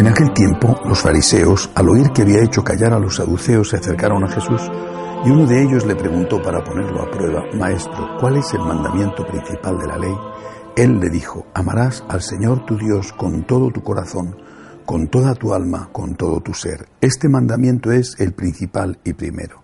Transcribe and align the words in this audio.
En 0.00 0.06
aquel 0.06 0.32
tiempo, 0.32 0.80
los 0.86 0.98
fariseos, 0.98 1.70
al 1.74 1.90
oír 1.90 2.10
que 2.12 2.22
había 2.22 2.42
hecho 2.42 2.64
callar 2.64 2.94
a 2.94 2.98
los 2.98 3.16
saduceos, 3.16 3.68
se 3.68 3.76
acercaron 3.76 4.24
a 4.24 4.30
Jesús 4.30 4.62
y 5.26 5.28
uno 5.28 5.44
de 5.46 5.62
ellos 5.62 5.84
le 5.84 5.94
preguntó 5.94 6.40
para 6.40 6.64
ponerlo 6.64 7.02
a 7.02 7.10
prueba, 7.10 7.44
Maestro, 7.52 8.16
¿cuál 8.18 8.38
es 8.38 8.50
el 8.54 8.60
mandamiento 8.60 9.26
principal 9.26 9.78
de 9.78 9.86
la 9.86 9.98
ley? 9.98 10.14
Él 10.74 11.00
le 11.00 11.10
dijo, 11.10 11.48
amarás 11.52 12.02
al 12.08 12.22
Señor 12.22 12.64
tu 12.64 12.78
Dios 12.78 13.12
con 13.12 13.46
todo 13.46 13.70
tu 13.70 13.82
corazón, 13.82 14.38
con 14.86 15.08
toda 15.08 15.34
tu 15.34 15.52
alma, 15.52 15.90
con 15.92 16.14
todo 16.14 16.40
tu 16.40 16.54
ser. 16.54 16.88
Este 17.02 17.28
mandamiento 17.28 17.92
es 17.92 18.18
el 18.20 18.32
principal 18.32 18.98
y 19.04 19.12
primero. 19.12 19.62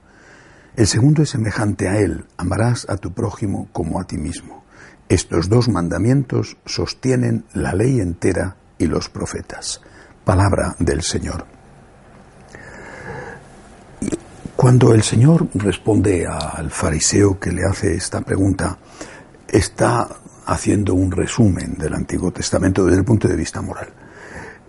El 0.76 0.86
segundo 0.86 1.22
es 1.22 1.30
semejante 1.30 1.88
a 1.88 1.96
él, 1.96 2.26
amarás 2.36 2.86
a 2.90 2.98
tu 2.98 3.14
prójimo 3.14 3.70
como 3.72 4.02
a 4.02 4.04
ti 4.04 4.18
mismo. 4.18 4.64
Estos 5.08 5.48
dos 5.48 5.70
mandamientos 5.70 6.58
sostienen 6.66 7.46
la 7.54 7.72
ley 7.72 8.00
entera 8.00 8.56
y 8.76 8.84
los 8.84 9.08
profetas. 9.08 9.80
Palabra 10.26 10.74
del 10.80 11.02
Señor. 11.02 11.46
Cuando 14.56 14.92
el 14.92 15.04
Señor 15.04 15.46
responde 15.54 16.26
al 16.26 16.72
fariseo 16.72 17.38
que 17.38 17.52
le 17.52 17.64
hace 17.64 17.94
esta 17.94 18.22
pregunta, 18.22 18.76
está 19.46 20.08
haciendo 20.46 20.94
un 20.94 21.12
resumen 21.12 21.76
del 21.78 21.94
Antiguo 21.94 22.32
Testamento 22.32 22.84
desde 22.84 22.98
el 22.98 23.04
punto 23.04 23.28
de 23.28 23.36
vista 23.36 23.62
moral. 23.62 23.86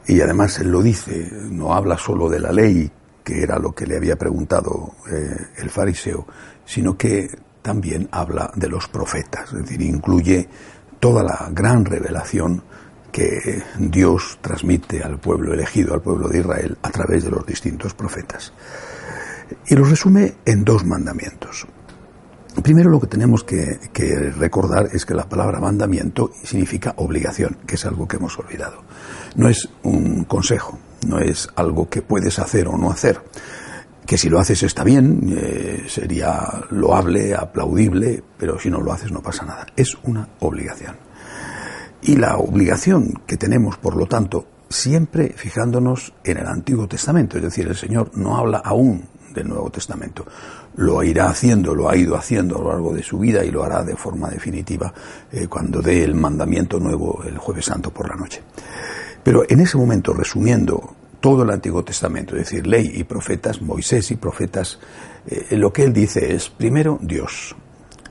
Y 0.05 0.21
además 0.21 0.59
él 0.59 0.69
lo 0.69 0.83
dice, 0.83 1.27
no 1.49 1.73
habla 1.73 1.97
solo 1.97 2.29
de 2.29 2.39
la 2.39 2.51
ley, 2.51 2.91
que 3.23 3.41
era 3.41 3.57
lo 3.57 3.73
que 3.73 3.87
le 3.87 3.97
había 3.97 4.15
preguntado 4.15 4.93
eh, 5.11 5.37
el 5.57 5.71
fariseo, 5.71 6.27
sino 6.65 6.95
que 6.95 7.31
también 7.63 8.07
habla 8.11 8.51
de 8.55 8.69
los 8.69 8.87
profetas, 8.89 9.51
es 9.53 9.63
decir, 9.63 9.81
incluye 9.81 10.47
toda 10.99 11.23
la 11.23 11.49
gran 11.51 11.83
revelación 11.83 12.61
que 13.17 13.63
Dios 13.79 14.37
transmite 14.41 15.01
al 15.01 15.19
pueblo 15.19 15.51
elegido, 15.51 15.95
al 15.95 16.03
pueblo 16.03 16.27
de 16.27 16.37
Israel, 16.37 16.77
a 16.83 16.91
través 16.91 17.23
de 17.23 17.31
los 17.31 17.43
distintos 17.47 17.95
profetas. 17.95 18.53
Y 19.65 19.73
lo 19.73 19.85
resume 19.85 20.35
en 20.45 20.63
dos 20.63 20.85
mandamientos. 20.85 21.65
Primero 22.61 22.91
lo 22.91 22.99
que 22.99 23.07
tenemos 23.07 23.43
que, 23.43 23.79
recordar 24.37 24.89
es 24.93 25.03
que 25.03 25.15
la 25.15 25.27
palabra 25.27 25.59
mandamiento 25.59 26.29
significa 26.43 26.93
obligación, 26.97 27.57
que 27.65 27.73
es 27.73 27.85
algo 27.87 28.07
que 28.07 28.17
hemos 28.17 28.37
olvidado. 28.37 28.83
No 29.35 29.49
es 29.49 29.67
un 29.81 30.25
consejo, 30.25 30.77
no 31.07 31.17
es 31.17 31.49
algo 31.55 31.89
que 31.89 32.03
puedes 32.03 32.37
hacer 32.37 32.67
o 32.67 32.77
no 32.77 32.91
hacer 32.91 33.19
que 34.05 34.17
si 34.17 34.29
lo 34.29 34.39
haces 34.39 34.63
está 34.63 34.85
bien, 34.85 35.35
eh, 35.37 35.83
sería 35.89 36.63
loable, 36.69 37.35
aplaudible, 37.35 38.23
pero 38.37 38.57
si 38.57 38.69
no 38.69 38.79
lo 38.79 38.93
haces 38.93 39.11
no 39.11 39.21
pasa 39.21 39.43
nada. 39.43 39.65
Es 39.75 39.97
una 40.03 40.29
obligación. 40.39 41.06
Y 42.01 42.15
la 42.15 42.37
obligación 42.37 43.21
que 43.25 43.37
tenemos, 43.37 43.77
por 43.77 43.95
lo 43.95 44.05
tanto, 44.05 44.45
siempre 44.69 45.33
fijándonos 45.35 46.13
en 46.23 46.37
el 46.37 46.47
Antiguo 46.47 46.87
Testamento, 46.87 47.37
es 47.37 47.43
decir, 47.43 47.67
el 47.67 47.75
Señor 47.75 48.11
no 48.15 48.37
habla 48.37 48.59
aún 48.59 49.03
del 49.33 49.47
Nuevo 49.47 49.69
Testamento. 49.69 50.25
Lo 50.75 51.03
irá 51.03 51.29
haciendo, 51.29 51.73
lo 51.73 51.89
ha 51.89 51.95
ido 51.95 52.15
haciendo 52.15 52.57
a 52.57 52.61
lo 52.61 52.69
largo 52.69 52.93
de 52.93 53.03
su 53.03 53.19
vida 53.19 53.43
y 53.43 53.51
lo 53.51 53.63
hará 53.63 53.83
de 53.83 53.95
forma 53.95 54.29
definitiva 54.29 54.93
eh, 55.31 55.47
cuando 55.47 55.81
dé 55.81 56.03
el 56.03 56.15
mandamiento 56.15 56.79
nuevo 56.79 57.23
el 57.23 57.37
jueves 57.37 57.65
santo 57.65 57.91
por 57.91 58.09
la 58.09 58.15
noche. 58.15 58.41
Pero 59.23 59.43
en 59.47 59.59
ese 59.59 59.77
momento, 59.77 60.13
resumiendo 60.13 60.95
todo 61.19 61.43
el 61.43 61.49
Antiguo 61.49 61.83
Testamento, 61.83 62.35
es 62.35 62.49
decir, 62.49 62.67
ley 62.67 62.91
y 62.93 63.03
profetas, 63.03 63.61
Moisés 63.61 64.11
y 64.11 64.15
profetas, 64.15 64.79
eh, 65.25 65.55
lo 65.57 65.73
que 65.73 65.83
él 65.83 65.93
dice 65.93 66.33
es, 66.33 66.49
primero, 66.49 66.99
Dios, 67.01 67.55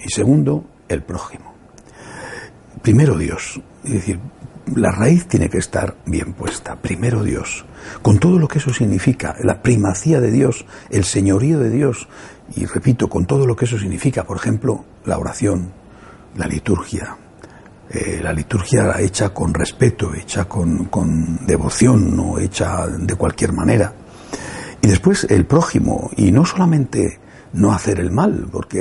y 0.04 0.10
segundo, 0.10 0.64
el 0.88 1.02
prójimo. 1.02 1.55
Primero 2.86 3.18
Dios, 3.18 3.60
es 3.82 3.94
decir, 3.94 4.20
la 4.76 4.92
raíz 4.92 5.26
tiene 5.26 5.48
que 5.48 5.58
estar 5.58 5.96
bien 6.06 6.34
puesta, 6.34 6.76
primero 6.76 7.24
Dios, 7.24 7.64
con 8.00 8.20
todo 8.20 8.38
lo 8.38 8.46
que 8.46 8.58
eso 8.58 8.72
significa, 8.72 9.34
la 9.42 9.60
primacía 9.60 10.20
de 10.20 10.30
Dios, 10.30 10.64
el 10.90 11.02
señorío 11.02 11.58
de 11.58 11.70
Dios, 11.70 12.06
y 12.54 12.64
repito, 12.64 13.08
con 13.08 13.26
todo 13.26 13.44
lo 13.44 13.56
que 13.56 13.64
eso 13.64 13.76
significa, 13.76 14.22
por 14.22 14.36
ejemplo, 14.36 14.84
la 15.04 15.18
oración, 15.18 15.72
la 16.36 16.46
liturgia, 16.46 17.16
eh, 17.90 18.20
la 18.22 18.32
liturgia 18.32 19.00
hecha 19.00 19.30
con 19.30 19.52
respeto, 19.52 20.14
hecha 20.14 20.44
con, 20.44 20.84
con 20.84 21.44
devoción, 21.44 22.14
no 22.14 22.38
hecha 22.38 22.86
de 22.86 23.16
cualquier 23.16 23.52
manera. 23.52 23.92
Y 24.80 24.86
después 24.86 25.26
el 25.28 25.44
prójimo, 25.44 26.08
y 26.16 26.30
no 26.30 26.46
solamente 26.46 27.18
no 27.52 27.72
hacer 27.72 28.00
el 28.00 28.10
mal, 28.10 28.48
porque 28.50 28.80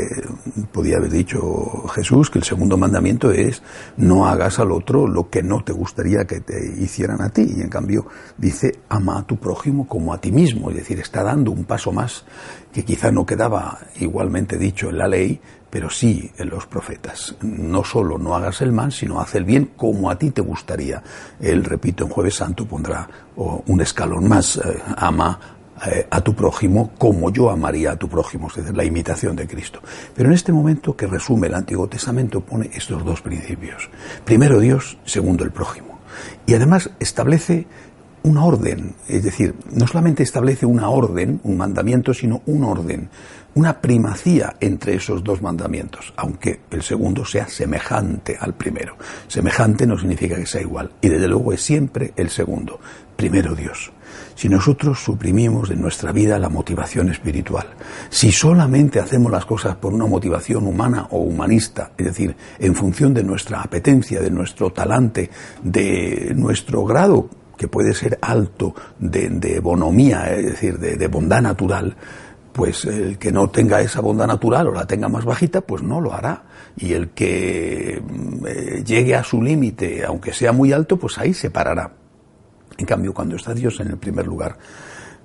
podía 0.72 0.98
haber 0.98 1.12
dicho 1.12 1.88
Jesús 1.94 2.30
que 2.30 2.40
el 2.40 2.46
segundo 2.46 2.78
mandamiento 2.78 3.32
es 3.32 3.62
no 3.98 4.28
hagas 4.28 4.60
al 4.60 4.72
otro 4.72 5.08
lo 5.08 5.30
que 5.30 5.44
no 5.44 5.64
te 5.64 5.74
gustaría 5.74 6.26
que 6.26 6.42
te 6.42 6.74
hicieran 6.80 7.22
a 7.22 7.30
ti, 7.30 7.54
y 7.58 7.62
en 7.62 7.70
cambio 7.70 8.08
dice 8.38 8.80
ama 8.90 9.20
a 9.20 9.24
tu 9.24 9.38
prójimo 9.38 9.88
como 9.88 10.14
a 10.14 10.20
ti 10.20 10.32
mismo, 10.32 10.70
es 10.70 10.78
decir, 10.78 11.00
está 11.00 11.24
dando 11.24 11.52
un 11.52 11.66
paso 11.66 11.92
más 11.92 12.26
que 12.74 12.84
quizá 12.84 13.12
no 13.12 13.26
quedaba 13.26 13.80
igualmente 14.00 14.58
dicho 14.58 14.90
en 14.90 14.98
la 14.98 15.08
ley, 15.08 15.40
pero 15.70 15.90
sí 15.90 16.32
en 16.38 16.50
los 16.50 16.66
profetas. 16.68 17.36
No 17.42 17.84
solo 17.84 18.18
no 18.18 18.36
hagas 18.36 18.62
el 18.62 18.72
mal, 18.72 18.92
sino 18.92 19.20
haz 19.20 19.36
el 19.36 19.44
bien 19.44 19.72
como 19.76 20.10
a 20.10 20.18
ti 20.18 20.32
te 20.32 20.42
gustaría. 20.42 21.04
Él, 21.40 21.64
repito, 21.64 22.06
en 22.06 22.10
Jueves 22.10 22.36
Santo 22.36 22.66
pondrá 22.66 23.10
un 23.36 23.82
escalón 23.82 24.28
más, 24.28 24.58
eh, 24.58 24.82
ama 24.98 25.55
a 26.10 26.22
tu 26.22 26.34
prójimo 26.34 26.92
como 26.98 27.32
yo 27.32 27.50
amaría 27.50 27.92
a 27.92 27.96
tu 27.98 28.08
prójimo, 28.08 28.48
es 28.48 28.56
decir, 28.56 28.76
la 28.76 28.86
imitación 28.86 29.36
de 29.36 29.48
Cristo. 29.48 29.82
Pero 30.16 30.30
en 30.30 30.36
este 30.36 30.52
momento 30.52 30.96
que 30.96 31.08
resume 31.08 31.48
el 31.48 31.56
Antiguo 31.56 31.88
Testamento 31.88 32.42
pone 32.42 32.70
estos 32.74 33.04
dos 33.04 33.22
principios. 33.22 33.90
Primero 34.24 34.60
Dios, 34.60 34.98
segundo 35.06 35.44
el 35.44 35.52
prójimo. 35.52 36.00
Y 36.46 36.54
además 36.54 36.90
establece 37.00 37.68
una 38.26 38.44
orden, 38.44 38.96
es 39.08 39.24
decir, 39.24 39.54
no 39.72 39.86
solamente 39.86 40.24
establece 40.24 40.66
una 40.66 40.90
orden, 40.90 41.40
un 41.44 41.58
mandamiento, 41.58 42.12
sino 42.12 42.42
un 42.48 42.64
orden, 42.64 43.10
una 43.54 43.80
primacía 43.80 44.56
entre 44.60 44.96
esos 44.96 45.24
dos 45.24 45.44
mandamientos, 45.44 46.12
aunque 46.18 46.62
el 46.72 46.82
segundo 46.82 47.24
sea 47.24 47.48
semejante 47.48 48.36
al 48.40 48.56
primero. 48.56 48.98
Semejante 49.28 49.86
no 49.86 49.98
significa 49.98 50.36
que 50.36 50.48
sea 50.48 50.62
igual, 50.62 50.92
y 51.02 51.10
desde 51.10 51.28
luego 51.28 51.54
es 51.54 51.62
siempre 51.62 52.14
el 52.18 52.32
segundo. 52.32 52.80
Primero 53.16 53.56
Dios 53.56 53.92
si 54.36 54.50
nosotros 54.50 55.00
suprimimos 55.00 55.70
de 55.70 55.76
nuestra 55.76 56.12
vida 56.12 56.38
la 56.40 56.50
motivación 56.50 57.10
espiritual, 57.10 57.68
si 58.10 58.32
solamente 58.32 59.00
hacemos 59.00 59.32
las 59.32 59.46
cosas 59.46 59.76
por 59.76 59.94
una 59.94 60.06
motivación 60.06 60.68
humana 60.68 61.08
o 61.12 61.20
humanista, 61.20 61.92
es 61.98 62.06
decir, 62.06 62.36
en 62.60 62.76
función 62.76 63.14
de 63.14 63.24
nuestra 63.24 63.62
apetencia, 63.62 64.22
de 64.22 64.32
nuestro 64.32 64.72
talante, 64.72 65.30
de 65.64 66.34
nuestro 66.36 66.84
grado, 66.84 67.30
que 67.58 67.68
puede 67.68 67.94
ser 67.94 68.18
alto, 68.22 68.74
de, 69.00 69.60
bonomía, 69.60 70.34
es 70.34 70.46
decir, 70.46 70.80
de, 70.80 71.08
bondad 71.08 71.42
natural, 71.42 71.96
pues 72.54 72.86
el 72.86 73.18
que 73.18 73.32
no 73.32 73.50
tenga 73.50 73.82
esa 73.82 74.02
bondad 74.02 74.28
natural 74.28 74.68
o 74.68 74.74
la 74.74 74.86
tenga 74.86 75.10
más 75.10 75.26
bajita, 75.26 75.62
pues 75.62 75.84
no 75.84 76.00
lo 76.00 76.14
hará. 76.14 76.44
Y 76.78 76.94
el 76.94 77.10
que 77.10 78.02
mm, 78.02 78.46
eh, 78.48 78.84
llegue 78.86 79.16
a 79.16 79.24
su 79.24 79.42
límite, 79.42 80.06
aunque 80.06 80.34
sea 80.34 80.52
muy 80.52 80.72
alto, 80.72 80.98
pues 80.98 81.18
ahí 81.18 81.34
se 81.34 81.50
parará. 81.50 81.92
En 82.78 82.86
cambio, 82.86 83.14
cuando 83.14 83.36
está 83.36 83.54
Dios 83.54 83.80
en 83.80 83.90
el 83.90 83.98
primer 83.98 84.26
lugar, 84.26 84.58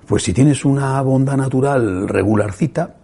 pues 0.07 0.23
si 0.23 0.33
tienes 0.33 0.65
una 0.65 1.01
bondad 1.01 1.37
natural 1.37 2.07
regularcita, 2.07 2.95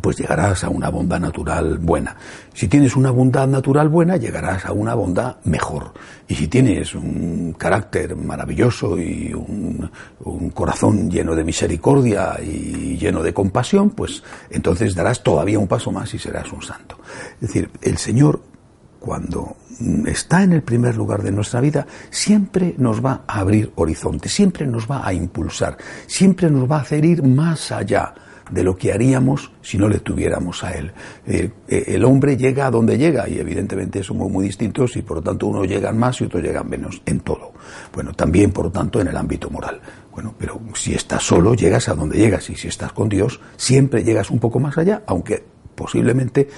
pues 0.00 0.16
llegarás 0.16 0.64
a 0.64 0.68
una 0.68 0.88
bondad 0.88 1.20
natural 1.20 1.78
buena. 1.78 2.16
Si 2.52 2.68
tienes 2.68 2.96
una 2.96 3.10
bondad 3.10 3.46
natural 3.46 3.88
buena, 3.88 4.16
llegarás 4.16 4.66
a 4.66 4.72
una 4.72 4.94
bondad 4.94 5.36
mejor. 5.44 5.92
Y 6.28 6.34
si 6.34 6.48
tienes 6.48 6.94
un 6.94 7.54
carácter 7.56 8.16
maravilloso 8.16 8.98
y 8.98 9.32
un, 9.32 9.90
corazón 10.54 11.10
lleno 11.10 11.34
de 11.34 11.44
misericordia 11.44 12.36
y 12.42 12.96
lleno 12.96 13.22
de 13.22 13.32
compasión, 13.32 13.90
pues 13.90 14.22
entonces 14.50 14.94
darás 14.94 15.22
todavía 15.22 15.58
un 15.58 15.68
paso 15.68 15.92
más 15.92 16.12
y 16.14 16.18
serás 16.18 16.50
un 16.52 16.62
santo. 16.62 16.98
Es 17.34 17.48
decir, 17.48 17.70
el 17.82 17.98
Señor 17.98 18.40
cuando 18.98 19.56
está 20.06 20.42
en 20.42 20.52
el 20.52 20.62
primer 20.62 20.96
lugar 20.96 21.22
de 21.22 21.30
nuestra 21.30 21.60
vida, 21.60 21.86
siempre 22.10 22.74
nos 22.78 23.04
va 23.04 23.22
a 23.28 23.38
abrir 23.38 23.72
horizonte, 23.76 24.28
siempre 24.28 24.66
nos 24.66 24.90
va 24.90 25.06
a 25.06 25.12
impulsar, 25.12 25.76
siempre 26.08 26.50
nos 26.50 26.68
va 26.68 26.78
a 26.78 26.80
hacer 26.80 27.04
ir 27.04 27.22
más 27.22 27.70
allá 27.70 28.14
de 28.50 28.62
lo 28.62 28.76
que 28.76 28.92
haríamos 28.92 29.50
si 29.60 29.78
no 29.78 29.88
le 29.88 29.98
tuviéramos 29.98 30.62
a 30.62 30.72
él. 30.72 30.92
Eh, 31.26 31.50
eh, 31.68 31.84
el, 31.88 32.04
hombre 32.04 32.36
llega 32.36 32.66
a 32.66 32.70
donde 32.70 32.96
llega 32.96 33.28
y 33.28 33.38
evidentemente 33.38 34.02
somos 34.02 34.30
muy 34.30 34.44
distintos 34.46 34.96
y 34.96 35.02
por 35.02 35.18
lo 35.18 35.22
tanto 35.22 35.46
unos 35.46 35.66
llegan 35.66 35.98
más 35.98 36.20
y 36.20 36.24
otros 36.24 36.42
llegan 36.42 36.68
menos 36.68 37.02
en 37.06 37.20
todo. 37.20 37.52
Bueno, 37.92 38.12
también 38.12 38.52
por 38.52 38.66
lo 38.66 38.70
tanto 38.70 39.00
en 39.00 39.08
el 39.08 39.16
ámbito 39.16 39.50
moral. 39.50 39.80
Bueno, 40.12 40.34
pero 40.38 40.60
si 40.74 40.94
estás 40.94 41.22
solo 41.22 41.54
llegas 41.54 41.88
a 41.88 41.94
donde 41.94 42.18
llegas 42.18 42.48
y 42.50 42.54
si 42.54 42.68
estás 42.68 42.92
con 42.92 43.08
Dios 43.08 43.40
siempre 43.56 44.04
llegas 44.04 44.30
un 44.30 44.38
poco 44.38 44.60
más 44.60 44.78
allá, 44.78 45.02
aunque 45.06 45.44
posiblemente 45.74 46.48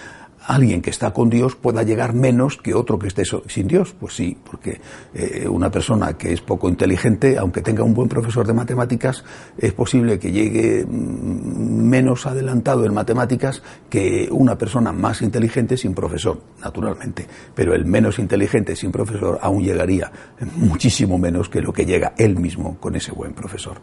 alguien 0.49 0.81
que 0.81 0.91
está 0.91 1.13
con 1.13 1.29
Dios 1.29 1.57
pueda 1.57 1.83
llegar 1.83 2.15
menos 2.15 2.57
que 2.57 2.75
otro 2.75 2.99
que 2.99 3.09
esté 3.09 3.23
sin 3.47 3.69
Dios. 3.69 3.95
Pues 3.99 4.15
sí, 4.15 4.37
porque 4.49 4.81
eh, 5.15 5.47
una 5.49 5.71
persona 5.71 6.15
que 6.15 6.33
es 6.33 6.41
poco 6.41 6.69
inteligente, 6.69 7.37
aunque 7.39 7.61
tenga 7.61 7.85
un 7.85 7.95
buen 7.95 8.09
profesor 8.09 8.47
de 8.47 8.55
matemáticas, 8.55 9.25
es 9.59 9.73
posible 9.75 10.19
que 10.19 10.33
llegue 10.33 10.87
mm, 10.87 11.68
menos 11.89 12.27
adelantado 12.27 12.85
en 12.85 12.95
matemáticas 12.95 13.63
que 13.89 14.29
una 14.31 14.57
persona 14.57 14.93
más 14.93 15.23
inteligente 15.23 15.77
sin 15.77 15.95
profesor, 15.95 16.41
naturalmente. 16.63 17.27
Pero 17.55 17.75
el 17.75 17.85
menos 17.85 18.19
inteligente 18.19 18.77
sin 18.77 18.93
profesor 18.93 19.39
aún 19.41 19.63
llegaría 19.63 20.11
muchísimo 20.57 21.19
menos 21.19 21.49
que 21.49 21.61
lo 21.61 21.73
que 21.73 21.87
llega 21.87 22.13
él 22.17 22.37
mismo 22.37 22.77
con 22.79 22.97
ese 22.97 23.13
buen 23.13 23.33
profesor. 23.33 23.79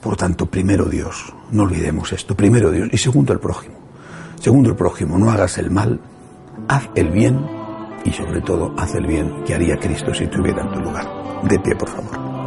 Por 0.00 0.16
tanto, 0.16 0.46
primero 0.46 0.86
Dios, 0.86 1.32
no 1.52 1.64
olvidemos 1.64 2.12
esto, 2.12 2.34
primero 2.34 2.70
Dios 2.70 2.88
y 2.92 2.98
segundo 2.98 3.32
el 3.32 3.40
prójimo. 3.40 3.76
Segundo 4.40 4.70
el 4.70 4.76
prójimo, 4.76 5.18
no 5.18 5.30
hagas 5.30 5.58
el 5.58 5.70
mal, 5.70 6.00
haz 6.68 6.88
el 6.94 7.10
bien 7.10 7.38
y 8.04 8.10
sobre 8.10 8.40
todo 8.40 8.74
haz 8.78 8.94
el 8.94 9.06
bien 9.06 9.44
que 9.44 9.54
haría 9.54 9.76
Cristo 9.76 10.14
si 10.14 10.24
estuviera 10.24 10.62
en 10.62 10.72
tu 10.72 10.80
lugar. 10.80 11.06
De 11.44 11.58
pie, 11.58 11.74
por 11.76 11.88
favor. 11.88 12.39